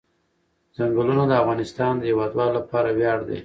چنګلونه 0.75 1.23
د 1.27 1.31
افغانستان 1.41 1.93
د 1.97 2.03
هیوادوالو 2.09 2.57
لپاره 2.59 2.89
ویاړ 2.97 3.19
دی. 3.29 3.39